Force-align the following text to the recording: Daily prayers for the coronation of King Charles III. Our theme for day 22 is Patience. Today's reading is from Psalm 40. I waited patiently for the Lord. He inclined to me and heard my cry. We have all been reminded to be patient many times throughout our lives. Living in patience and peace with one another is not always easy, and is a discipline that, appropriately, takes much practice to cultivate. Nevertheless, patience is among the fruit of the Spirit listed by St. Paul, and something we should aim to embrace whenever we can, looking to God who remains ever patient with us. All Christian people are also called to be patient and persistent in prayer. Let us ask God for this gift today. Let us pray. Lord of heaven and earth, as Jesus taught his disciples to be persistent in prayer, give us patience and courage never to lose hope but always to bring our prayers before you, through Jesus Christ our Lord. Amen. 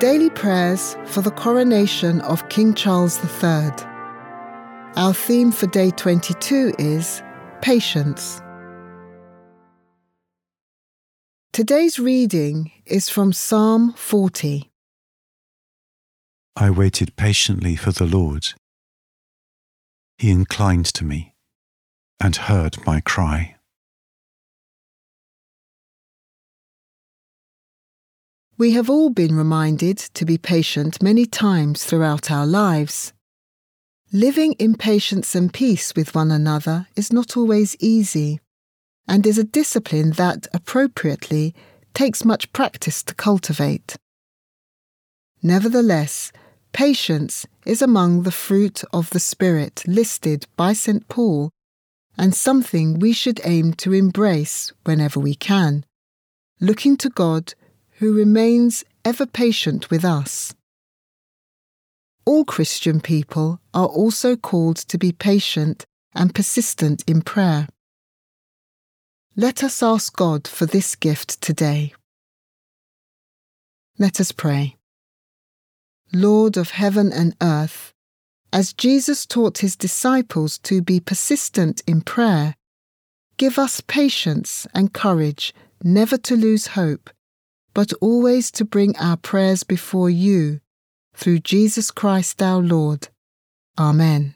Daily 0.00 0.30
prayers 0.30 0.96
for 1.06 1.22
the 1.22 1.32
coronation 1.32 2.20
of 2.20 2.48
King 2.48 2.72
Charles 2.72 3.18
III. 3.18 3.72
Our 4.94 5.12
theme 5.12 5.50
for 5.50 5.66
day 5.66 5.90
22 5.90 6.74
is 6.78 7.20
Patience. 7.62 8.40
Today's 11.52 11.98
reading 11.98 12.70
is 12.86 13.08
from 13.08 13.32
Psalm 13.32 13.92
40. 13.94 14.70
I 16.54 16.70
waited 16.70 17.16
patiently 17.16 17.74
for 17.74 17.90
the 17.90 18.06
Lord. 18.06 18.50
He 20.16 20.30
inclined 20.30 20.86
to 20.94 21.04
me 21.04 21.34
and 22.20 22.36
heard 22.36 22.86
my 22.86 23.00
cry. 23.00 23.57
We 28.58 28.72
have 28.72 28.90
all 28.90 29.10
been 29.10 29.36
reminded 29.36 29.98
to 30.14 30.24
be 30.24 30.36
patient 30.36 31.00
many 31.00 31.26
times 31.26 31.84
throughout 31.84 32.28
our 32.28 32.44
lives. 32.44 33.12
Living 34.12 34.54
in 34.54 34.74
patience 34.74 35.36
and 35.36 35.54
peace 35.54 35.94
with 35.94 36.12
one 36.12 36.32
another 36.32 36.88
is 36.96 37.12
not 37.12 37.36
always 37.36 37.76
easy, 37.78 38.40
and 39.06 39.24
is 39.24 39.38
a 39.38 39.44
discipline 39.44 40.10
that, 40.12 40.48
appropriately, 40.52 41.54
takes 41.94 42.24
much 42.24 42.52
practice 42.52 43.04
to 43.04 43.14
cultivate. 43.14 43.94
Nevertheless, 45.40 46.32
patience 46.72 47.46
is 47.64 47.80
among 47.80 48.24
the 48.24 48.32
fruit 48.32 48.82
of 48.92 49.10
the 49.10 49.20
Spirit 49.20 49.84
listed 49.86 50.48
by 50.56 50.72
St. 50.72 51.06
Paul, 51.06 51.50
and 52.16 52.34
something 52.34 52.98
we 52.98 53.12
should 53.12 53.40
aim 53.44 53.72
to 53.74 53.92
embrace 53.92 54.72
whenever 54.82 55.20
we 55.20 55.36
can, 55.36 55.86
looking 56.60 56.96
to 56.96 57.08
God 57.08 57.54
who 57.98 58.14
remains 58.14 58.84
ever 59.04 59.26
patient 59.26 59.90
with 59.90 60.04
us. 60.04 60.54
All 62.24 62.44
Christian 62.44 63.00
people 63.00 63.60
are 63.74 63.88
also 63.88 64.36
called 64.36 64.76
to 64.76 64.98
be 64.98 65.10
patient 65.10 65.84
and 66.14 66.32
persistent 66.32 67.02
in 67.08 67.22
prayer. 67.22 67.66
Let 69.34 69.64
us 69.64 69.82
ask 69.82 70.14
God 70.14 70.46
for 70.46 70.64
this 70.64 70.94
gift 70.94 71.40
today. 71.40 71.92
Let 73.98 74.20
us 74.20 74.30
pray. 74.30 74.76
Lord 76.12 76.56
of 76.56 76.70
heaven 76.70 77.12
and 77.12 77.34
earth, 77.42 77.92
as 78.52 78.72
Jesus 78.72 79.26
taught 79.26 79.58
his 79.58 79.74
disciples 79.74 80.58
to 80.58 80.82
be 80.82 81.00
persistent 81.00 81.82
in 81.84 82.02
prayer, 82.02 82.54
give 83.38 83.58
us 83.58 83.80
patience 83.80 84.68
and 84.72 84.94
courage 84.94 85.52
never 85.82 86.16
to 86.18 86.36
lose 86.36 86.68
hope 86.68 87.10
but 87.78 87.92
always 88.00 88.50
to 88.50 88.64
bring 88.64 88.96
our 88.96 89.16
prayers 89.16 89.62
before 89.62 90.10
you, 90.10 90.58
through 91.14 91.38
Jesus 91.38 91.92
Christ 91.92 92.42
our 92.42 92.58
Lord. 92.60 93.06
Amen. 93.78 94.34